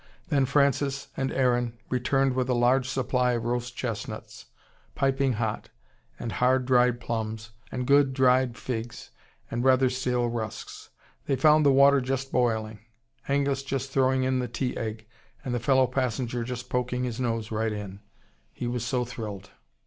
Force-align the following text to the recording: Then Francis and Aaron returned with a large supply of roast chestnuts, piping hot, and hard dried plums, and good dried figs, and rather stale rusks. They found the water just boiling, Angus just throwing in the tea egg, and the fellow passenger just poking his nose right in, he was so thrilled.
Then 0.29 0.47
Francis 0.47 1.09
and 1.15 1.31
Aaron 1.31 1.77
returned 1.89 2.33
with 2.33 2.49
a 2.49 2.55
large 2.55 2.89
supply 2.89 3.33
of 3.33 3.45
roast 3.45 3.77
chestnuts, 3.77 4.47
piping 4.95 5.33
hot, 5.33 5.69
and 6.17 6.31
hard 6.31 6.65
dried 6.65 6.99
plums, 6.99 7.51
and 7.71 7.85
good 7.85 8.11
dried 8.11 8.57
figs, 8.57 9.11
and 9.51 9.63
rather 9.63 9.91
stale 9.91 10.27
rusks. 10.27 10.89
They 11.27 11.35
found 11.35 11.63
the 11.67 11.71
water 11.71 12.01
just 12.01 12.31
boiling, 12.31 12.79
Angus 13.29 13.61
just 13.61 13.91
throwing 13.91 14.23
in 14.23 14.39
the 14.39 14.47
tea 14.47 14.75
egg, 14.75 15.05
and 15.45 15.53
the 15.53 15.59
fellow 15.59 15.85
passenger 15.85 16.43
just 16.43 16.67
poking 16.67 17.03
his 17.03 17.19
nose 17.19 17.51
right 17.51 17.71
in, 17.71 17.99
he 18.51 18.65
was 18.65 18.83
so 18.83 19.05
thrilled. 19.05 19.51